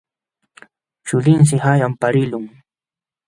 Chulinshi 1.11 1.55
qanyan 1.65 1.93
paqarilqun. 1.99 2.45